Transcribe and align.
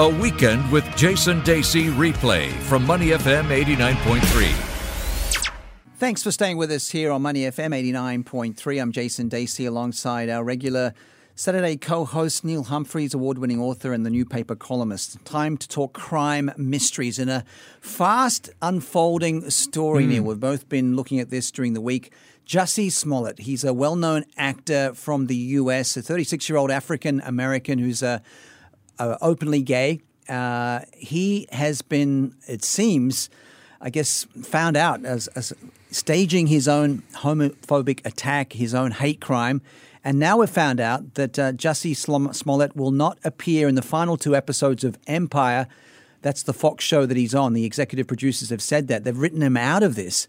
A 0.00 0.08
Weekend 0.08 0.72
with 0.72 0.86
Jason 0.96 1.42
Dacey 1.42 1.88
replay 1.88 2.50
from 2.60 2.86
Money 2.86 3.08
FM 3.08 3.48
89.3. 3.48 4.50
Thanks 5.98 6.22
for 6.22 6.32
staying 6.32 6.56
with 6.56 6.70
us 6.70 6.88
here 6.88 7.12
on 7.12 7.20
Money 7.20 7.42
FM 7.42 7.74
89.3. 8.24 8.80
I'm 8.80 8.92
Jason 8.92 9.28
Dacey 9.28 9.66
alongside 9.66 10.30
our 10.30 10.42
regular 10.42 10.94
Saturday 11.34 11.76
co 11.76 12.06
host 12.06 12.46
Neil 12.46 12.62
Humphreys, 12.62 13.12
award 13.12 13.36
winning 13.36 13.60
author 13.60 13.92
and 13.92 14.06
the 14.06 14.10
new 14.10 14.24
paper 14.24 14.56
columnist. 14.56 15.22
Time 15.26 15.58
to 15.58 15.68
talk 15.68 15.92
crime 15.92 16.50
mysteries 16.56 17.18
in 17.18 17.28
a 17.28 17.44
fast 17.82 18.48
unfolding 18.62 19.50
story, 19.50 20.04
hmm. 20.04 20.10
Neil. 20.12 20.22
We've 20.22 20.40
both 20.40 20.66
been 20.70 20.96
looking 20.96 21.20
at 21.20 21.28
this 21.28 21.50
during 21.50 21.74
the 21.74 21.82
week. 21.82 22.10
Jussie 22.46 22.90
Smollett, 22.90 23.40
he's 23.40 23.64
a 23.64 23.74
well 23.74 23.96
known 23.96 24.24
actor 24.38 24.94
from 24.94 25.26
the 25.26 25.36
US, 25.36 25.94
a 25.98 26.00
36 26.00 26.48
year 26.48 26.56
old 26.56 26.70
African 26.70 27.20
American 27.20 27.78
who's 27.78 28.02
a 28.02 28.22
uh, 29.00 29.16
openly 29.20 29.62
gay. 29.62 30.00
Uh, 30.28 30.80
he 30.92 31.48
has 31.50 31.82
been, 31.82 32.36
it 32.46 32.62
seems, 32.62 33.30
I 33.80 33.90
guess, 33.90 34.26
found 34.42 34.76
out 34.76 35.04
as, 35.04 35.26
as 35.28 35.52
staging 35.90 36.46
his 36.46 36.68
own 36.68 37.02
homophobic 37.14 38.06
attack, 38.06 38.52
his 38.52 38.74
own 38.74 38.92
hate 38.92 39.20
crime. 39.20 39.60
And 40.04 40.18
now 40.18 40.38
we've 40.38 40.48
found 40.48 40.80
out 40.80 41.14
that 41.14 41.38
uh, 41.38 41.52
Jussie 41.52 41.96
Smollett 41.96 42.76
will 42.76 42.92
not 42.92 43.18
appear 43.24 43.68
in 43.68 43.74
the 43.74 43.82
final 43.82 44.16
two 44.16 44.36
episodes 44.36 44.84
of 44.84 44.98
Empire. 45.06 45.66
That's 46.22 46.42
the 46.42 46.52
Fox 46.52 46.84
show 46.84 47.06
that 47.06 47.16
he's 47.16 47.34
on. 47.34 47.54
The 47.54 47.64
executive 47.64 48.06
producers 48.06 48.50
have 48.50 48.62
said 48.62 48.88
that. 48.88 49.04
They've 49.04 49.16
written 49.16 49.42
him 49.42 49.56
out 49.56 49.82
of 49.82 49.96
this. 49.96 50.28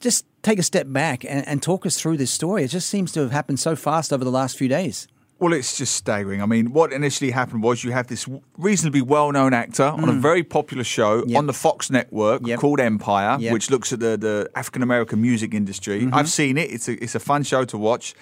Just 0.00 0.26
take 0.42 0.58
a 0.58 0.62
step 0.64 0.86
back 0.88 1.24
and, 1.24 1.46
and 1.46 1.62
talk 1.62 1.86
us 1.86 2.00
through 2.00 2.16
this 2.16 2.30
story. 2.30 2.64
It 2.64 2.68
just 2.68 2.88
seems 2.88 3.12
to 3.12 3.20
have 3.20 3.30
happened 3.30 3.60
so 3.60 3.76
fast 3.76 4.12
over 4.12 4.24
the 4.24 4.30
last 4.30 4.58
few 4.58 4.68
days. 4.68 5.06
Well, 5.42 5.54
it's 5.54 5.76
just 5.76 5.96
staggering. 5.96 6.40
I 6.40 6.46
mean, 6.46 6.72
what 6.72 6.92
initially 6.92 7.32
happened 7.32 7.64
was 7.64 7.82
you 7.82 7.90
have 7.90 8.06
this 8.06 8.28
reasonably 8.56 9.02
well 9.02 9.32
known 9.32 9.52
actor 9.52 9.82
mm. 9.82 10.00
on 10.00 10.08
a 10.08 10.12
mm. 10.12 10.20
very 10.20 10.44
popular 10.44 10.84
show 10.84 11.24
yep. 11.26 11.36
on 11.36 11.46
the 11.46 11.52
Fox 11.52 11.90
network 11.90 12.46
yep. 12.46 12.60
called 12.60 12.78
Empire, 12.78 13.38
yep. 13.40 13.52
which 13.52 13.68
looks 13.68 13.92
at 13.92 13.98
the, 13.98 14.16
the 14.16 14.48
African 14.54 14.84
American 14.84 15.20
music 15.20 15.52
industry. 15.52 16.02
Mm-hmm. 16.02 16.14
I've 16.14 16.28
seen 16.28 16.56
it, 16.58 16.70
it's 16.70 16.88
a, 16.88 16.92
it's 17.02 17.16
a 17.16 17.18
fun 17.18 17.42
show 17.42 17.64
to 17.64 17.76
watch. 17.76 18.14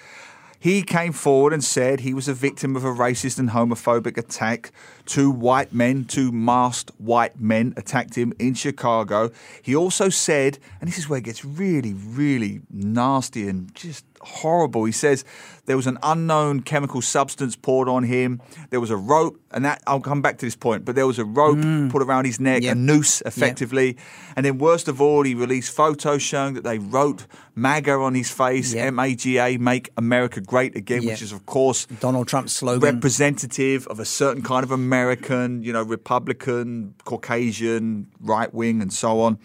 He 0.58 0.82
came 0.82 1.12
forward 1.12 1.52
and 1.52 1.62
said 1.62 2.00
he 2.00 2.14
was 2.14 2.27
a 2.27 2.32
victim 2.32 2.74
of 2.74 2.84
a 2.86 2.90
racist 2.90 3.38
and 3.38 3.50
homophobic 3.50 4.16
attack. 4.16 4.72
Two 5.05 5.30
white 5.30 5.74
men, 5.74 6.06
two 6.06 6.32
masked 6.32 6.90
white 6.96 7.38
men, 7.38 7.74
attacked 7.77 8.14
him 8.14 8.32
in 8.38 8.55
Chicago. 8.55 9.30
He 9.60 9.77
also 9.77 10.08
said, 10.08 10.58
and 10.80 10.88
this 10.88 10.96
is 10.96 11.06
where 11.06 11.18
it 11.18 11.24
gets 11.24 11.44
really, 11.44 11.92
really 11.92 12.62
nasty 12.70 13.46
and 13.46 13.74
just 13.74 14.05
horrible. 14.20 14.84
He 14.84 14.92
says 14.92 15.24
there 15.66 15.76
was 15.76 15.86
an 15.86 15.98
unknown 16.02 16.60
chemical 16.62 17.00
substance 17.00 17.56
poured 17.56 17.88
on 17.88 18.02
him. 18.04 18.40
There 18.70 18.80
was 18.80 18.90
a 18.90 18.96
rope, 18.96 19.40
and 19.52 19.64
that 19.64 19.82
I'll 19.86 20.00
come 20.00 20.20
back 20.22 20.38
to 20.38 20.46
this 20.46 20.56
point, 20.56 20.84
but 20.84 20.94
there 20.94 21.06
was 21.06 21.18
a 21.18 21.24
rope 21.24 21.58
mm. 21.58 21.90
put 21.90 22.02
around 22.02 22.24
his 22.24 22.40
neck, 22.40 22.62
yep. 22.62 22.77
a 22.77 22.78
noose 22.78 23.22
effectively. 23.22 23.86
Yep. 23.86 23.96
And 24.36 24.46
then, 24.46 24.58
worst 24.58 24.88
of 24.88 25.00
all, 25.00 25.22
he 25.22 25.34
released 25.34 25.72
photos 25.72 26.22
showing 26.22 26.54
that 26.54 26.64
they 26.64 26.78
wrote 26.78 27.27
MAGA 27.54 27.92
on 27.92 28.14
his 28.14 28.30
face, 28.30 28.74
yep. 28.74 28.88
M 28.88 28.98
A 28.98 29.14
G 29.14 29.38
A, 29.38 29.58
Make 29.58 29.90
America 29.96 30.40
Great 30.40 30.77
Again, 30.77 31.05
which 31.05 31.22
is, 31.22 31.32
of 31.32 31.46
course, 31.46 31.86
Donald 32.00 32.28
Trump's 32.28 32.52
slogan. 32.52 32.94
Representative 32.94 33.86
of 33.86 34.00
a 34.00 34.05
certain 34.05 34.42
kind 34.42 34.64
of 34.64 34.70
American, 34.70 35.62
you 35.62 35.72
know, 35.72 35.82
Republican, 35.82 36.94
Caucasian, 37.05 38.06
right 38.20 38.52
wing, 38.52 38.82
and 38.82 38.92
so 38.92 39.20
on. 39.20 39.38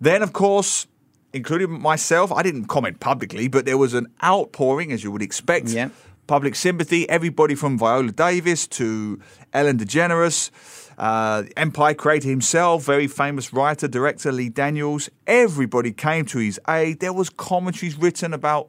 Then, 0.00 0.22
of 0.22 0.32
course, 0.32 0.86
including 1.32 1.80
myself, 1.80 2.32
I 2.32 2.42
didn't 2.42 2.66
comment 2.66 3.00
publicly, 3.00 3.48
but 3.48 3.64
there 3.64 3.78
was 3.78 3.94
an 3.94 4.06
outpouring, 4.22 4.92
as 4.92 5.04
you 5.04 5.10
would 5.10 5.22
expect. 5.22 5.68
Yeah. 5.68 5.90
Public 6.26 6.54
sympathy. 6.54 7.08
Everybody 7.08 7.54
from 7.54 7.78
Viola 7.78 8.12
Davis 8.12 8.66
to 8.68 9.18
Ellen 9.54 9.78
DeGeneres, 9.78 10.50
uh, 10.98 11.44
Empire 11.56 11.94
creator 11.94 12.28
himself, 12.28 12.84
very 12.84 13.06
famous 13.06 13.52
writer, 13.52 13.88
director 13.88 14.30
Lee 14.30 14.50
Daniels. 14.50 15.08
Everybody 15.26 15.90
came 15.92 16.26
to 16.26 16.38
his 16.38 16.60
aid. 16.68 17.00
There 17.00 17.14
was 17.14 17.30
commentaries 17.30 17.96
written 17.96 18.34
about 18.34 18.68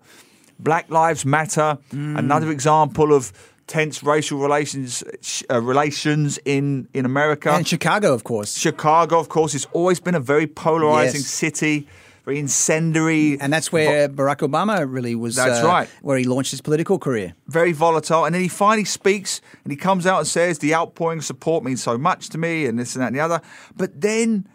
Black 0.57 0.89
Lives 0.89 1.25
Matter. 1.25 1.77
Mm. 1.91 2.17
Another 2.17 2.49
example 2.49 3.13
of 3.13 3.33
tense 3.67 4.03
racial 4.03 4.39
relations 4.39 5.03
uh, 5.49 5.61
relations 5.61 6.39
in 6.43 6.87
in 6.93 7.05
America 7.05 7.51
and 7.51 7.67
Chicago, 7.67 8.13
of 8.13 8.23
course. 8.23 8.57
Chicago, 8.57 9.19
of 9.19 9.29
course, 9.29 9.53
has 9.53 9.67
always 9.73 9.99
been 9.99 10.15
a 10.15 10.19
very 10.19 10.47
polarizing 10.47 11.21
yes. 11.21 11.27
city 11.27 11.87
very 12.25 12.39
incendiary. 12.39 13.39
And 13.39 13.51
that's 13.51 13.71
where 13.71 14.07
vo- 14.07 14.23
Barack 14.23 14.47
Obama 14.47 14.85
really 14.87 15.15
was. 15.15 15.35
That's 15.35 15.63
uh, 15.63 15.67
right. 15.67 15.89
Where 16.01 16.17
he 16.17 16.25
launched 16.25 16.51
his 16.51 16.61
political 16.61 16.99
career. 16.99 17.35
Very 17.47 17.71
volatile. 17.71 18.25
And 18.25 18.35
then 18.35 18.41
he 18.41 18.47
finally 18.47 18.85
speaks 18.85 19.41
and 19.63 19.71
he 19.71 19.77
comes 19.77 20.05
out 20.05 20.19
and 20.19 20.27
says, 20.27 20.59
the 20.59 20.73
outpouring 20.75 21.21
support 21.21 21.63
means 21.63 21.83
so 21.83 21.97
much 21.97 22.29
to 22.29 22.37
me 22.37 22.65
and 22.65 22.77
this 22.77 22.95
and 22.95 23.01
that 23.01 23.07
and 23.07 23.15
the 23.15 23.21
other. 23.21 23.41
But 23.75 24.01
then 24.01 24.47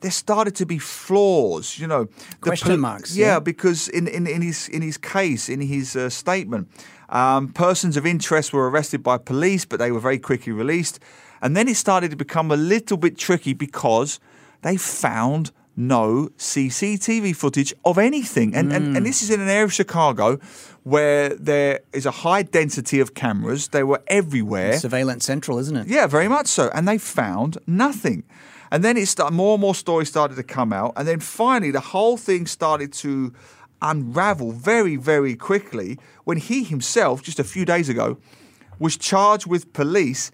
there 0.00 0.10
started 0.10 0.54
to 0.56 0.66
be 0.66 0.78
flaws, 0.78 1.78
you 1.78 1.86
know. 1.86 2.08
Question 2.40 2.80
marks. 2.80 3.16
Yeah, 3.16 3.26
yeah, 3.26 3.40
because 3.40 3.88
in, 3.88 4.06
in, 4.08 4.26
in, 4.26 4.42
his, 4.42 4.68
in 4.68 4.82
his 4.82 4.98
case, 4.98 5.48
in 5.48 5.60
his 5.60 5.96
uh, 5.96 6.10
statement, 6.10 6.68
um, 7.08 7.48
persons 7.48 7.96
of 7.96 8.04
interest 8.04 8.52
were 8.52 8.68
arrested 8.68 9.02
by 9.02 9.18
police, 9.18 9.64
but 9.64 9.78
they 9.78 9.90
were 9.90 10.00
very 10.00 10.18
quickly 10.18 10.52
released. 10.52 11.00
And 11.40 11.56
then 11.56 11.68
it 11.68 11.76
started 11.76 12.10
to 12.10 12.16
become 12.16 12.50
a 12.50 12.56
little 12.56 12.96
bit 12.96 13.16
tricky 13.16 13.52
because 13.52 14.20
they 14.62 14.76
found 14.76 15.52
no 15.76 16.30
CCTV 16.38 17.36
footage 17.36 17.74
of 17.84 17.98
anything. 17.98 18.54
And, 18.54 18.70
mm. 18.70 18.76
and, 18.76 18.96
and 18.96 19.06
this 19.06 19.22
is 19.22 19.30
in 19.30 19.40
an 19.40 19.48
area 19.48 19.64
of 19.64 19.72
Chicago 19.72 20.38
where 20.82 21.30
there 21.30 21.80
is 21.92 22.06
a 22.06 22.10
high 22.10 22.42
density 22.42 23.00
of 23.00 23.14
cameras. 23.14 23.68
They 23.68 23.82
were 23.82 24.02
everywhere. 24.06 24.78
Surveillance 24.78 25.24
central, 25.24 25.58
isn't 25.58 25.76
it? 25.76 25.86
Yeah, 25.88 26.06
very 26.06 26.28
much 26.28 26.46
so. 26.46 26.70
And 26.72 26.88
they 26.88 26.98
found 26.98 27.58
nothing. 27.66 28.24
And 28.70 28.82
then 28.82 28.96
it 28.96 29.06
started, 29.06 29.34
more 29.34 29.54
and 29.54 29.60
more 29.60 29.74
stories 29.74 30.08
started 30.08 30.36
to 30.36 30.42
come 30.42 30.72
out. 30.72 30.92
And 30.96 31.06
then 31.06 31.20
finally, 31.20 31.70
the 31.70 31.80
whole 31.80 32.16
thing 32.16 32.46
started 32.46 32.92
to 32.94 33.32
unravel 33.82 34.52
very, 34.52 34.96
very 34.96 35.36
quickly 35.36 35.98
when 36.24 36.38
he 36.38 36.64
himself, 36.64 37.22
just 37.22 37.38
a 37.38 37.44
few 37.44 37.64
days 37.64 37.88
ago, 37.88 38.16
was 38.78 38.96
charged 38.96 39.46
with 39.46 39.72
police 39.72 40.30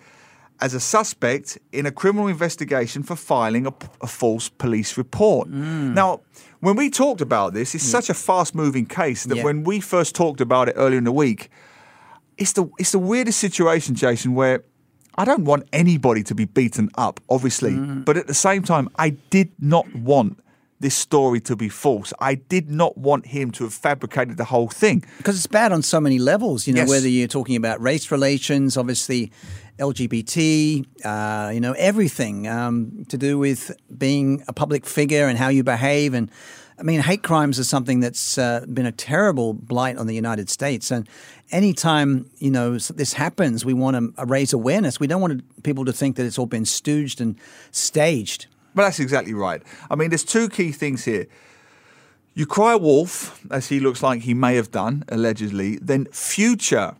as 0.63 0.75
a 0.75 0.81
suspect 0.81 1.59
in 1.73 1.87
a 1.87 1.91
criminal 1.91 2.29
investigation 2.29 3.03
for 3.03 3.17
filing 3.17 3.67
a, 3.67 3.75
a 4.01 4.07
false 4.07 4.49
police 4.49 4.97
report. 4.97 5.49
Mm. 5.49 5.93
Now, 5.93 6.21
when 6.61 6.77
we 6.77 6.89
talked 6.89 7.21
about 7.21 7.53
this, 7.53 7.75
it's 7.75 7.85
yeah. 7.85 7.91
such 7.91 8.09
a 8.09 8.15
fast 8.15 8.55
moving 8.55 8.87
case 8.87 9.25
that 9.25 9.39
yeah. 9.39 9.45
when 9.45 9.65
we 9.65 9.81
first 9.81 10.15
talked 10.15 10.41
about 10.41 10.69
it 10.69 10.75
earlier 10.77 10.99
in 10.99 11.05
the 11.05 11.13
week, 11.13 11.51
it's 12.39 12.53
the 12.53 12.71
it's 12.79 12.93
the 12.93 13.01
weirdest 13.01 13.41
situation, 13.41 13.97
Jason, 13.97 14.35
where 14.35 14.63
I 15.17 15.25
don't 15.25 15.45
want 15.45 15.69
anybody 15.73 16.23
to 16.23 16.35
be 16.35 16.45
beaten 16.45 16.91
up, 16.95 17.21
obviously, 17.29 17.73
mm. 17.73 18.05
but 18.05 18.17
at 18.17 18.29
the 18.29 18.35
same 18.35 18.63
time, 18.63 18.89
I 18.97 19.11
did 19.11 19.51
not 19.59 19.93
want 19.97 20.39
this 20.79 20.95
story 20.97 21.41
to 21.41 21.57
be 21.57 21.69
false. 21.69 22.13
I 22.21 22.35
did 22.35 22.71
not 22.71 22.99
want 22.99 23.27
him 23.27 23.51
to 23.53 23.65
have 23.65 23.75
fabricated 23.75 24.37
the 24.37 24.45
whole 24.45 24.69
thing. 24.69 25.05
Because 25.19 25.37
it's 25.37 25.47
bad 25.47 25.73
on 25.73 25.83
so 25.83 26.01
many 26.01 26.19
levels, 26.19 26.67
you 26.67 26.75
know, 26.75 26.83
yes. 26.83 26.89
whether 26.89 27.09
you're 27.09 27.29
talking 27.29 27.57
about 27.57 27.81
race 27.81 28.11
relations, 28.11 28.77
obviously 28.77 29.31
LGBT, 29.79 30.87
uh, 31.05 31.51
you 31.51 31.61
know, 31.61 31.73
everything 31.73 32.47
um, 32.47 33.05
to 33.09 33.19
do 33.19 33.39
with 33.39 33.75
being 33.97 34.43
a 34.49 34.53
public 34.53 34.87
figure 34.87 35.27
and 35.27 35.39
how 35.39 35.49
you 35.49 35.65
behave. 35.65 36.15
And 36.15 36.31
I 36.79 36.83
mean, 36.83 37.01
hate 37.01 37.23
crimes 37.23 37.59
is 37.59 37.69
something 37.69 38.01
that's 38.01 38.39
uh, 38.39 38.65
been 38.73 38.87
a 38.87 38.93
terrible 38.93 39.55
blight 39.55 39.97
on 39.99 40.07
the 40.07 40.15
United 40.15 40.51
States. 40.51 40.91
And 40.91 41.09
anytime, 41.51 42.31
you 42.39 42.51
know, 42.51 42.79
this 42.79 43.15
happens, 43.15 43.65
we 43.65 43.75
want 43.75 44.17
to 44.17 44.27
raise 44.27 44.53
awareness. 44.53 45.01
We 45.01 45.07
don't 45.07 45.21
want 45.21 45.63
people 45.63 45.85
to 45.85 45.93
think 45.93 46.17
that 46.17 46.27
it's 46.27 46.39
all 46.39 46.47
been 46.47 46.65
stooged 46.65 47.21
and 47.21 47.39
staged. 47.71 48.47
But 48.75 48.83
that's 48.83 49.01
exactly 49.01 49.35
right. 49.35 49.63
I 49.91 49.97
mean, 49.97 50.11
there's 50.11 50.25
two 50.25 50.49
key 50.49 50.73
things 50.73 51.05
here. 51.05 51.27
You 52.35 52.47
cry 52.47 52.75
wolf, 52.75 53.45
as 53.51 53.69
he 53.69 53.79
looks 53.79 54.03
like 54.03 54.23
he 54.23 54.33
may 54.33 54.55
have 54.57 54.71
done, 54.71 55.05
allegedly, 55.09 55.77
then 55.77 56.07
future 56.07 56.97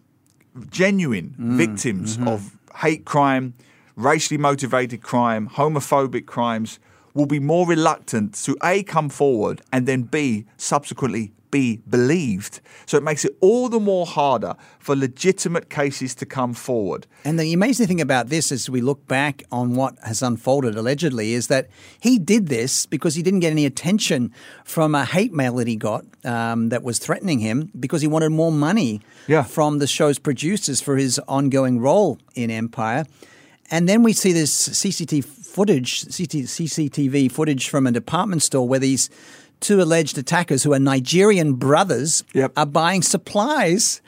genuine 0.71 1.35
mm, 1.41 1.57
victims 1.57 2.19
mm-hmm. 2.19 2.29
of 2.29 2.59
hate 2.77 3.05
crime, 3.05 3.55
racially 3.97 4.39
motivated 4.39 5.03
crime, 5.03 5.49
homophobic 5.49 6.27
crimes 6.27 6.79
will 7.15 7.27
be 7.27 7.39
more 7.39 7.67
reluctant 7.67 8.35
to 8.35 8.57
A, 8.63 8.83
come 8.83 9.09
forward 9.09 9.61
and 9.73 9.87
then 9.87 10.03
B, 10.03 10.47
subsequently 10.57 11.33
be 11.53 11.77
believed. 11.89 12.61
So 12.87 12.97
it 12.97 13.05
makes 13.05 13.25
it 13.25 13.37
all 13.41 13.69
the 13.69 13.79
more 13.79 14.05
harder 14.05 14.57
for 14.81 14.97
legitimate 14.97 15.71
cases 15.71 16.17
to 16.17 16.27
come 16.27 16.55
forward. 16.55 17.07
And 17.25 17.39
the 17.39 17.53
amazing 17.53 17.87
thing 17.87 18.01
about 18.01 18.29
this, 18.29 18.51
as 18.51 18.69
we 18.69 18.81
look 18.81 19.07
back 19.07 19.45
on 19.53 19.77
what 19.77 19.97
has 20.05 20.23
unfolded 20.23 20.75
allegedly, 20.75 21.35
is 21.35 21.47
that 21.47 21.69
he 22.01 22.19
did 22.19 22.49
this 22.49 22.87
because 22.87 23.15
he 23.15 23.23
didn't 23.23 23.41
get 23.41 23.53
any 23.53 23.65
attention 23.65 24.33
from 24.65 24.97
a 24.97 25.05
hate 25.05 25.33
mail 25.33 25.55
that 25.57 25.69
he 25.69 25.77
got 25.77 26.05
um, 26.25 26.71
that 26.71 26.83
was 26.83 26.99
threatening 26.99 27.39
him 27.39 27.71
because 27.79 28.03
he 28.03 28.09
wanted 28.09 28.31
more 28.31 28.51
money 28.51 29.01
yeah. 29.29 29.45
from 29.45 29.79
the 29.79 29.87
show's 29.87 30.19
producers 30.19 30.81
for 30.81 30.97
his 30.97 31.21
ongoing 31.29 31.79
role 31.79 32.19
in 32.35 32.51
Empire. 32.51 33.05
And 33.71 33.89
then 33.89 34.03
we 34.03 34.13
see 34.13 34.33
this 34.33 34.69
CCTV 34.69 35.25
footage, 35.25 36.05
CCTV 36.07 37.31
footage 37.31 37.69
from 37.69 37.87
a 37.87 37.93
department 37.93 38.43
store 38.43 38.67
where 38.67 38.81
these 38.81 39.11
two 39.63 39.81
alleged 39.81 40.19
attackers, 40.19 40.63
who 40.63 40.75
are 40.75 40.79
Nigerian 40.79 41.55
brothers, 41.55 42.25
yep. 42.35 42.53
are 42.57 42.67
buying 42.67 43.01
supplies 43.01 44.03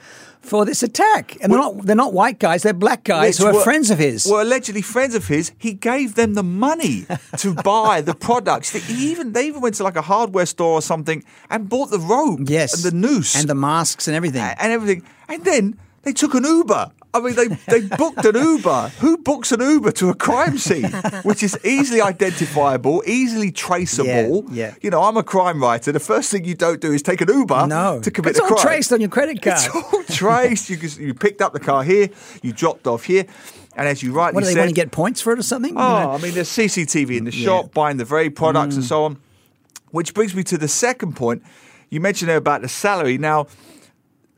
for 0.44 0.64
this 0.64 0.82
attack. 0.82 1.36
And 1.42 1.50
well, 1.50 1.72
they're 1.72 1.76
not 1.76 1.86
they're 1.86 1.96
not 1.96 2.12
white 2.12 2.38
guys, 2.38 2.62
they're 2.62 2.74
black 2.74 3.04
guys 3.04 3.38
who 3.38 3.46
are 3.46 3.54
were, 3.54 3.62
friends 3.62 3.90
of 3.90 3.98
his. 3.98 4.26
Well, 4.26 4.42
allegedly 4.42 4.82
friends 4.82 5.14
of 5.14 5.26
his. 5.26 5.52
He 5.58 5.72
gave 5.72 6.14
them 6.14 6.34
the 6.34 6.42
money 6.42 7.06
to 7.38 7.54
buy 7.54 8.02
the 8.02 8.14
products. 8.14 8.72
They 8.72 8.94
even 8.94 9.32
they 9.32 9.46
even 9.46 9.62
went 9.62 9.76
to 9.76 9.84
like 9.84 9.96
a 9.96 10.02
hardware 10.02 10.46
store 10.46 10.74
or 10.74 10.82
something 10.82 11.24
and 11.48 11.68
bought 11.68 11.90
the 11.90 11.98
rope 11.98 12.40
yes. 12.44 12.74
and 12.74 12.92
the 12.92 12.96
noose 12.96 13.34
and 13.34 13.48
the 13.48 13.54
masks 13.54 14.06
and 14.06 14.16
everything. 14.16 14.42
And 14.42 14.72
everything. 14.72 15.02
And 15.28 15.44
then 15.44 15.78
they 16.04 16.12
took 16.12 16.34
an 16.34 16.44
Uber. 16.44 16.90
I 17.14 17.20
mean, 17.20 17.36
they, 17.36 17.46
they 17.68 17.80
booked 17.96 18.24
an 18.24 18.34
Uber. 18.34 18.90
Who 18.98 19.16
books 19.18 19.52
an 19.52 19.60
Uber 19.60 19.92
to 19.92 20.10
a 20.10 20.14
crime 20.14 20.58
scene, 20.58 20.90
which 21.22 21.44
is 21.44 21.56
easily 21.64 22.00
identifiable, 22.00 23.04
easily 23.06 23.52
traceable? 23.52 24.44
Yeah, 24.50 24.66
yeah. 24.66 24.74
You 24.82 24.90
know, 24.90 25.02
I'm 25.02 25.16
a 25.16 25.22
crime 25.22 25.62
writer. 25.62 25.92
The 25.92 26.00
first 26.00 26.32
thing 26.32 26.44
you 26.44 26.56
don't 26.56 26.80
do 26.80 26.92
is 26.92 27.02
take 27.02 27.20
an 27.20 27.28
Uber 27.28 27.68
no. 27.68 28.00
to 28.00 28.10
commit 28.10 28.30
it's 28.30 28.40
the 28.40 28.46
crime. 28.46 28.52
It's 28.54 28.64
all 28.64 28.70
traced 28.70 28.92
on 28.92 29.00
your 29.00 29.10
credit 29.10 29.40
card. 29.40 29.58
It's 29.58 29.74
all 29.74 30.02
traced. 30.04 30.70
you, 30.70 30.76
you 30.76 31.14
picked 31.14 31.40
up 31.40 31.52
the 31.52 31.60
car 31.60 31.84
here, 31.84 32.10
you 32.42 32.52
dropped 32.52 32.88
off 32.88 33.04
here. 33.04 33.26
And 33.76 33.88
as 33.88 34.02
you 34.02 34.12
rightly 34.12 34.36
what 34.36 34.40
do 34.40 34.46
they 34.46 34.54
said, 34.54 34.60
want 34.60 34.70
to 34.70 34.74
get 34.74 34.90
points 34.90 35.20
for 35.20 35.32
it 35.32 35.38
or 35.38 35.42
something? 35.42 35.74
Oh, 35.76 35.80
I 35.80 36.18
mean, 36.18 36.34
there's 36.34 36.48
CCTV 36.48 37.16
in 37.16 37.24
the 37.24 37.32
shop, 37.32 37.74
buying 37.74 37.96
the 37.96 38.04
very 38.04 38.30
products 38.30 38.74
mm. 38.74 38.78
and 38.78 38.84
so 38.84 39.04
on. 39.04 39.18
Which 39.90 40.14
brings 40.14 40.34
me 40.34 40.42
to 40.44 40.58
the 40.58 40.68
second 40.68 41.14
point. 41.14 41.42
You 41.90 42.00
mentioned 42.00 42.28
there 42.28 42.36
about 42.36 42.62
the 42.62 42.68
salary. 42.68 43.18
Now, 43.18 43.46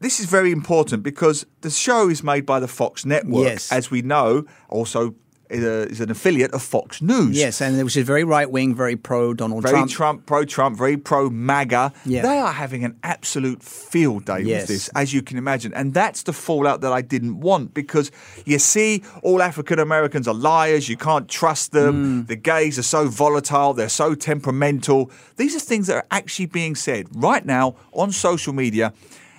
this 0.01 0.21
is 0.21 0.27
very 0.27 0.53
important 0.53 1.03
because 1.03 1.47
the 1.63 1.71
show 1.71 2.09
is 2.09 2.23
made 2.23 2.45
by 2.47 2.61
the 2.61 2.69
Fox 2.69 3.05
network, 3.05 3.45
yes. 3.45 3.73
as 3.73 3.91
we 3.91 4.03
know. 4.03 4.45
Also, 4.69 5.15
is 5.51 6.01
an 6.01 6.11
affiliate 6.11 6.53
of 6.53 6.63
Fox 6.63 7.01
News. 7.01 7.37
Yes, 7.37 7.61
and 7.61 7.83
which 7.83 7.97
is 7.97 8.07
very 8.07 8.25
right 8.25 8.51
wing, 8.51 8.75
very 8.75 8.97
pro 8.97 9.35
Donald 9.35 9.63
very 9.63 9.75
Trump. 9.75 9.91
Trump, 9.91 10.27
pro 10.27 10.45
Trump, 10.45 10.77
very 10.77 10.97
pro 10.97 11.31
MAGA. 11.31 11.93
Yeah. 12.05 12.23
They 12.23 12.39
are 12.39 12.53
having 12.53 12.85
an 12.85 12.99
absolute 13.03 13.63
field 13.63 14.25
day 14.25 14.41
yes. 14.41 14.63
with 14.63 14.69
this, 14.69 14.89
as 14.89 15.15
you 15.15 15.23
can 15.23 15.39
imagine. 15.39 15.73
And 15.75 15.95
that's 15.95 16.25
the 16.25 16.33
fallout 16.33 16.81
that 16.81 16.93
I 16.93 17.03
didn't 17.03 17.41
want 17.41 17.75
because 17.75 18.11
you 18.45 18.59
see, 18.59 19.03
all 19.23 19.43
African 19.43 19.79
Americans 19.79 20.27
are 20.27 20.35
liars. 20.35 20.89
You 20.89 20.97
can't 20.97 21.29
trust 21.29 21.73
them. 21.73 22.25
Mm. 22.25 22.27
The 22.27 22.37
gays 22.37 22.79
are 22.79 22.83
so 22.83 23.09
volatile. 23.09 23.75
They're 23.75 23.89
so 23.89 24.15
temperamental. 24.15 25.11
These 25.37 25.55
are 25.55 25.61
things 25.61 25.87
that 25.87 25.97
are 25.97 26.07
actually 26.11 26.47
being 26.47 26.75
said 26.75 27.07
right 27.15 27.45
now 27.45 27.77
on 27.93 28.13
social 28.13 28.53
media. 28.53 28.93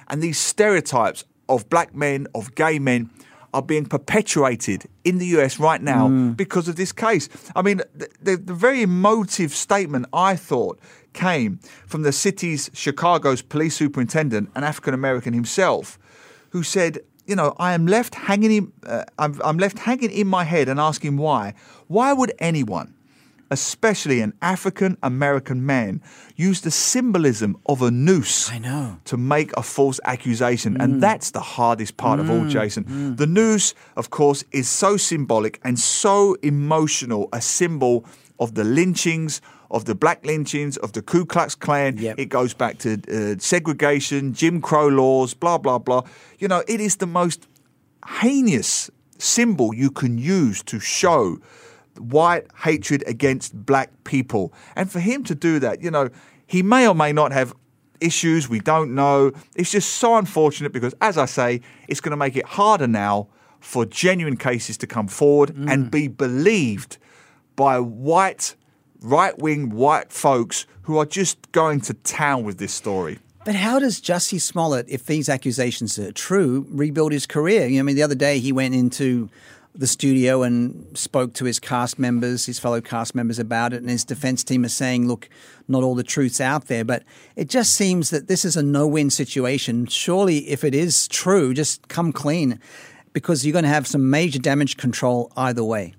And 0.09 0.21
these 0.21 0.39
stereotypes 0.39 1.23
of 1.49 1.69
black 1.69 1.95
men, 1.95 2.27
of 2.33 2.55
gay 2.55 2.79
men, 2.79 3.09
are 3.53 3.61
being 3.61 3.85
perpetuated 3.85 4.85
in 5.03 5.17
the 5.17 5.25
US 5.37 5.59
right 5.59 5.81
now 5.81 6.07
mm. 6.07 6.35
because 6.35 6.67
of 6.67 6.75
this 6.75 6.91
case. 6.91 7.29
I 7.55 7.61
mean, 7.61 7.81
the, 7.95 8.09
the, 8.21 8.37
the, 8.37 8.53
very 8.53 8.81
emotive 8.81 9.51
statement 9.51 10.05
I 10.13 10.35
thought 10.35 10.79
came 11.13 11.59
from 11.87 12.03
the 12.03 12.11
city's 12.11 12.69
Chicago's 12.73 13.41
police 13.41 13.75
superintendent, 13.75 14.51
an 14.55 14.63
African 14.63 14.93
American 14.93 15.33
himself, 15.33 15.97
who 16.49 16.61
said, 16.61 16.99
you 17.25 17.35
know, 17.35 17.55
I 17.57 17.73
am 17.73 17.87
left 17.87 18.15
hanging 18.15 18.51
in, 18.51 18.73
uh, 18.85 19.05
I'm, 19.17 19.39
I'm 19.43 19.57
left 19.57 19.79
hanging 19.79 20.11
in 20.11 20.27
my 20.27 20.43
head 20.43 20.69
and 20.69 20.79
asking 20.79 21.17
why. 21.17 21.53
Why 21.87 22.13
would 22.13 22.33
anyone 22.39 22.93
especially 23.51 24.21
an 24.21 24.33
African 24.41 24.97
American 25.03 25.65
man, 25.65 26.01
use 26.35 26.61
the 26.61 26.71
symbolism 26.71 27.57
of 27.65 27.81
a 27.81 27.91
noose 27.91 28.51
I 28.51 28.59
know. 28.59 28.97
to 29.05 29.17
make 29.17 29.55
a 29.55 29.63
false 29.63 29.99
accusation. 30.05 30.75
Mm. 30.75 30.83
And 30.83 31.03
that's 31.03 31.31
the 31.31 31.39
hardest 31.39 31.97
part 31.97 32.19
mm. 32.19 32.23
of 32.23 32.29
all, 32.29 32.41
mm. 32.41 32.49
Jason. 32.49 32.83
Mm. 32.85 33.17
The 33.17 33.27
noose, 33.27 33.73
of 33.95 34.09
course, 34.09 34.43
is 34.51 34.67
so 34.69 34.97
symbolic 34.97 35.59
and 35.63 35.79
so 35.79 36.35
emotional, 36.43 37.29
a 37.33 37.41
symbol 37.41 38.05
of 38.39 38.55
the 38.55 38.63
lynchings, 38.63 39.41
of 39.69 39.85
the 39.85 39.95
black 39.95 40.25
lynchings, 40.25 40.77
of 40.77 40.93
the 40.93 41.01
Ku 41.01 41.25
Klux 41.25 41.55
Klan. 41.55 41.97
Yep. 41.97 42.19
It 42.19 42.25
goes 42.25 42.53
back 42.53 42.77
to 42.79 42.93
uh, 43.11 43.35
segregation, 43.39 44.33
Jim 44.33 44.61
Crow 44.61 44.87
laws, 44.87 45.33
blah, 45.33 45.57
blah, 45.57 45.79
blah. 45.79 46.03
You 46.39 46.47
know, 46.47 46.63
it 46.67 46.79
is 46.79 46.97
the 46.97 47.07
most 47.07 47.47
heinous 48.05 48.89
symbol 49.17 49.73
you 49.73 49.89
can 49.89 50.17
use 50.17 50.63
to 50.63 50.79
show 50.79 51.39
white 51.99 52.45
hatred 52.63 53.03
against 53.07 53.65
black 53.65 53.91
people. 54.03 54.53
And 54.75 54.91
for 54.91 54.99
him 54.99 55.23
to 55.25 55.35
do 55.35 55.59
that, 55.59 55.81
you 55.81 55.91
know, 55.91 56.09
he 56.45 56.63
may 56.63 56.87
or 56.87 56.95
may 56.95 57.11
not 57.11 57.31
have 57.31 57.53
issues, 57.99 58.47
we 58.47 58.59
don't 58.59 58.95
know. 58.95 59.31
It's 59.55 59.71
just 59.71 59.95
so 59.95 60.17
unfortunate 60.17 60.71
because, 60.71 60.93
as 61.01 61.17
I 61.17 61.25
say, 61.25 61.61
it's 61.87 61.99
going 61.99 62.11
to 62.11 62.17
make 62.17 62.35
it 62.35 62.45
harder 62.45 62.87
now 62.87 63.27
for 63.59 63.85
genuine 63.85 64.37
cases 64.37 64.77
to 64.77 64.87
come 64.87 65.07
forward 65.07 65.49
mm. 65.49 65.71
and 65.71 65.91
be 65.91 66.07
believed 66.07 66.97
by 67.55 67.79
white, 67.79 68.55
right 69.01 69.37
wing 69.39 69.71
white 69.71 70.11
folks 70.11 70.65
who 70.83 70.97
are 70.97 71.05
just 71.05 71.51
going 71.51 71.81
to 71.81 71.93
town 71.93 72.43
with 72.43 72.59
this 72.59 72.73
story. 72.73 73.19
But 73.43 73.55
how 73.55 73.79
does 73.79 74.01
Jussie 74.01 74.41
Smollett, 74.41 74.87
if 74.89 75.05
these 75.05 75.29
accusations 75.29 75.97
are 75.97 76.11
true, 76.11 76.67
rebuild 76.69 77.13
his 77.13 77.25
career? 77.25 77.65
You 77.65 77.75
know, 77.75 77.79
I 77.79 77.83
mean, 77.83 77.95
the 77.95 78.03
other 78.03 78.15
day 78.15 78.39
he 78.39 78.51
went 78.51 78.75
into 78.75 79.29
the 79.77 79.87
studio 79.87 80.43
and 80.43 80.97
spoke 80.97 81.33
to 81.33 81.45
his 81.45 81.59
cast 81.59 81.99
members, 81.99 82.45
his 82.45 82.59
fellow 82.59 82.81
cast 82.81 83.15
members 83.15 83.39
about 83.39 83.73
it, 83.73 83.81
and 83.81 83.89
his 83.89 84.03
defense 84.03 84.43
team 84.43 84.65
is 84.65 84.73
saying, 84.73 85.07
look, 85.07 85.29
not 85.67 85.83
all 85.83 85.95
the 85.95 86.03
truth's 86.03 86.41
out 86.41 86.67
there. 86.67 86.83
But 86.83 87.03
it 87.35 87.49
just 87.49 87.73
seems 87.75 88.09
that 88.09 88.27
this 88.27 88.43
is 88.43 88.55
a 88.55 88.63
no 88.63 88.87
win 88.87 89.09
situation. 89.09 89.85
Surely, 89.85 90.49
if 90.49 90.63
it 90.63 90.73
is 90.75 91.07
true, 91.07 91.53
just 91.53 91.87
come 91.87 92.11
clean 92.11 92.59
because 93.13 93.45
you're 93.45 93.53
going 93.53 93.63
to 93.63 93.69
have 93.69 93.87
some 93.87 94.09
major 94.09 94.39
damage 94.39 94.77
control 94.77 95.31
either 95.35 95.63
way. 95.63 95.93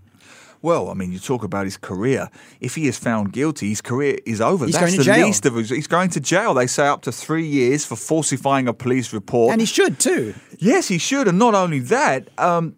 Well, 0.61 0.91
I 0.91 0.95
mean, 0.95 1.13
you 1.13 1.21
talk 1.21 1.45
about 1.45 1.65
his 1.67 1.77
career. 1.77 2.31
If 2.61 2.75
he 2.75 2.89
is 2.89 2.99
found 2.99 3.33
guilty, 3.33 3.69
his 3.69 3.81
career 3.81 4.19
is 4.27 4.41
over. 4.41 4.67
He's 4.67 4.75
That's 4.75 4.87
going 4.87 4.93
to 4.93 4.99
the 4.99 5.05
jail. 5.05 5.27
least 5.27 5.47
of 5.47 5.57
it. 5.57 5.67
He's 5.69 5.87
going 5.87 6.11
to 6.11 6.21
jail. 6.21 6.53
They 6.55 6.67
say 6.67 6.89
up 6.89 7.03
to 7.03 7.13
three 7.13 7.47
years 7.47 7.85
for 7.85 7.95
falsifying 7.95 8.67
a 8.67 8.73
police 8.73 9.13
report. 9.13 9.53
And 9.53 9.61
he 9.61 9.67
should 9.67 10.01
too. 10.01 10.35
Yes, 10.59 10.89
he 10.89 10.99
should. 10.99 11.29
And 11.29 11.39
not 11.39 11.55
only 11.55 11.79
that, 11.81 12.29
um, 12.39 12.75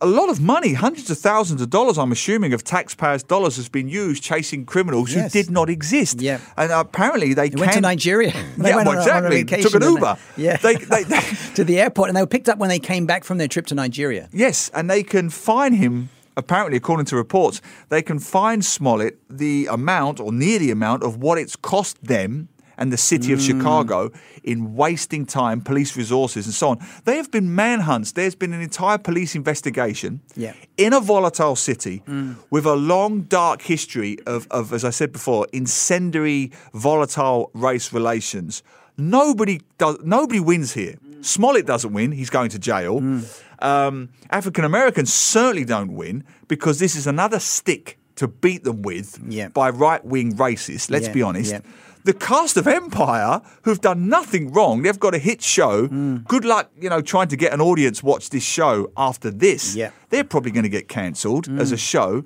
a 0.00 0.06
lot 0.06 0.28
of 0.28 0.40
money, 0.40 0.74
hundreds 0.74 1.10
of 1.10 1.18
thousands 1.18 1.62
of 1.62 1.70
dollars, 1.70 1.98
I'm 1.98 2.12
assuming, 2.12 2.52
of 2.52 2.64
taxpayers' 2.64 3.22
dollars 3.22 3.56
has 3.56 3.68
been 3.68 3.88
used 3.88 4.22
chasing 4.22 4.66
criminals 4.66 5.14
yes. 5.14 5.32
who 5.32 5.42
did 5.42 5.50
not 5.50 5.70
exist. 5.70 6.20
Yeah. 6.20 6.40
And 6.56 6.72
apparently 6.72 7.34
they, 7.34 7.48
they 7.48 7.60
went 7.60 7.72
to 7.72 7.80
Nigeria. 7.80 8.32
They 8.56 8.70
yeah, 8.70 8.76
well, 8.76 8.98
exactly. 8.98 9.44
Took 9.44 9.74
an 9.74 9.82
Uber. 9.82 10.16
Yeah. 10.36 10.56
They, 10.58 10.76
they, 10.76 11.02
they, 11.02 11.20
to 11.54 11.64
the 11.64 11.80
airport, 11.80 12.08
and 12.08 12.16
they 12.16 12.22
were 12.22 12.26
picked 12.26 12.48
up 12.48 12.58
when 12.58 12.68
they 12.68 12.78
came 12.78 13.04
back 13.04 13.24
from 13.24 13.38
their 13.38 13.48
trip 13.48 13.66
to 13.66 13.74
Nigeria. 13.74 14.28
Yes, 14.32 14.70
and 14.74 14.88
they 14.88 15.02
can 15.02 15.28
fine 15.30 15.72
him 15.74 16.08
apparently, 16.36 16.76
according 16.76 17.06
to 17.06 17.16
reports, 17.16 17.60
they 17.88 18.02
can 18.02 18.18
fine 18.18 18.62
Smollett 18.62 19.18
the 19.30 19.66
amount 19.70 20.20
or 20.20 20.32
near 20.32 20.58
the 20.58 20.70
amount 20.70 21.02
of 21.02 21.18
what 21.18 21.38
it's 21.38 21.56
cost 21.56 22.02
them 22.02 22.48
and 22.76 22.92
the 22.92 22.96
city 22.96 23.32
of 23.32 23.38
mm. 23.38 23.46
Chicago 23.46 24.10
in 24.42 24.74
wasting 24.74 25.26
time, 25.26 25.60
police 25.60 25.96
resources, 25.96 26.46
and 26.46 26.54
so 26.54 26.68
on. 26.70 26.78
They 27.04 27.16
have 27.16 27.30
been 27.30 27.54
manhunts. 27.54 28.12
There's 28.12 28.34
been 28.34 28.52
an 28.52 28.60
entire 28.60 28.98
police 28.98 29.34
investigation 29.34 30.20
yeah. 30.36 30.54
in 30.76 30.92
a 30.92 31.00
volatile 31.00 31.56
city 31.56 32.02
mm. 32.06 32.36
with 32.50 32.66
a 32.66 32.74
long, 32.74 33.22
dark 33.22 33.62
history 33.62 34.18
of, 34.26 34.46
of, 34.50 34.72
as 34.72 34.84
I 34.84 34.90
said 34.90 35.12
before, 35.12 35.46
incendiary, 35.52 36.52
volatile 36.72 37.50
race 37.54 37.92
relations. 37.92 38.62
Nobody 38.96 39.60
does. 39.78 39.98
Nobody 40.04 40.40
wins 40.40 40.72
here. 40.74 40.94
Mm. 41.04 41.24
Smollett 41.24 41.66
doesn't 41.66 41.92
win. 41.92 42.12
He's 42.12 42.30
going 42.30 42.50
to 42.50 42.58
jail. 42.58 43.00
Mm. 43.00 43.42
Um, 43.60 44.10
African 44.30 44.64
Americans 44.64 45.12
certainly 45.12 45.64
don't 45.64 45.94
win 45.94 46.24
because 46.48 46.78
this 46.78 46.94
is 46.94 47.06
another 47.06 47.40
stick 47.40 47.98
to 48.16 48.28
beat 48.28 48.62
them 48.62 48.82
with 48.82 49.18
yeah. 49.26 49.48
by 49.48 49.70
right 49.70 50.04
wing 50.04 50.34
racists. 50.34 50.90
Let's 50.90 51.06
yeah. 51.06 51.12
be 51.12 51.22
honest. 51.22 51.52
Yeah 51.52 51.60
the 52.04 52.12
cast 52.12 52.56
of 52.56 52.66
Empire, 52.66 53.40
who've 53.62 53.80
done 53.80 54.08
nothing 54.08 54.52
wrong, 54.52 54.82
they've 54.82 54.98
got 54.98 55.14
a 55.14 55.18
hit 55.18 55.42
show. 55.42 55.88
Mm. 55.88 56.26
Good 56.26 56.44
luck, 56.44 56.70
you 56.78 56.90
know, 56.90 57.00
trying 57.00 57.28
to 57.28 57.36
get 57.36 57.52
an 57.52 57.60
audience 57.60 58.02
watch 58.02 58.30
this 58.30 58.44
show 58.44 58.92
after 58.96 59.30
this. 59.30 59.74
Yeah. 59.74 59.90
They're 60.10 60.24
probably 60.24 60.50
going 60.50 60.64
to 60.64 60.68
get 60.68 60.88
cancelled 60.88 61.48
mm. 61.48 61.58
as 61.58 61.72
a 61.72 61.78
show. 61.78 62.24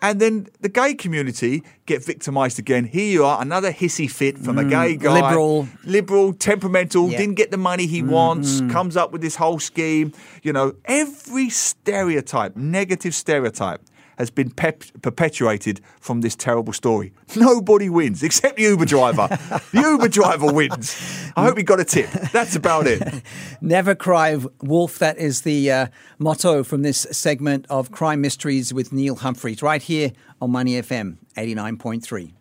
And 0.00 0.20
then 0.20 0.48
the 0.60 0.68
gay 0.68 0.94
community 0.94 1.62
get 1.86 2.04
victimized 2.04 2.58
again. 2.58 2.84
Here 2.84 3.10
you 3.10 3.24
are, 3.24 3.40
another 3.40 3.72
hissy 3.72 4.10
fit 4.10 4.38
from 4.38 4.56
mm. 4.56 4.66
a 4.66 4.70
gay 4.70 4.96
guy. 4.96 5.20
Liberal. 5.20 5.68
Liberal, 5.84 6.32
temperamental, 6.32 7.10
yeah. 7.10 7.18
didn't 7.18 7.36
get 7.36 7.50
the 7.50 7.58
money 7.58 7.86
he 7.86 8.02
wants, 8.02 8.60
comes 8.72 8.96
up 8.96 9.12
with 9.12 9.20
this 9.20 9.36
whole 9.36 9.58
scheme. 9.58 10.12
You 10.42 10.52
know, 10.52 10.74
every 10.86 11.50
stereotype, 11.50 12.56
negative 12.56 13.14
stereotype 13.14 13.82
has 14.18 14.30
been 14.30 14.50
pep- 14.50 14.84
perpetuated 15.02 15.80
from 16.00 16.20
this 16.20 16.36
terrible 16.36 16.72
story. 16.72 17.12
Nobody 17.36 17.88
wins 17.88 18.22
except 18.22 18.56
the 18.56 18.62
Uber 18.64 18.84
driver. 18.84 19.28
the 19.72 19.80
Uber 19.80 20.08
driver 20.08 20.52
wins. 20.52 21.32
I 21.36 21.44
hope 21.44 21.56
he 21.56 21.62
got 21.64 21.80
a 21.80 21.84
tip. 21.84 22.10
That's 22.32 22.54
about 22.56 22.86
it. 22.86 23.22
Never 23.60 23.94
cry 23.94 24.38
wolf. 24.62 24.98
That 24.98 25.18
is 25.18 25.42
the 25.42 25.70
uh, 25.70 25.86
motto 26.18 26.62
from 26.62 26.82
this 26.82 27.06
segment 27.10 27.66
of 27.70 27.90
Crime 27.90 28.20
Mysteries 28.20 28.72
with 28.74 28.92
Neil 28.92 29.16
Humphreys, 29.16 29.62
right 29.62 29.82
here 29.82 30.12
on 30.40 30.50
Money 30.52 30.72
FM 30.74 31.16
89.3. 31.36 32.34